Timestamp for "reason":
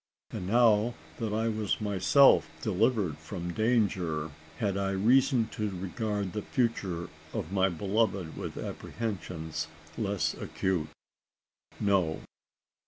4.93-5.47